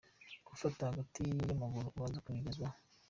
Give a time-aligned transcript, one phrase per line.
[0.47, 2.75] Gufata hagati ya muguru ubanza bigezweho.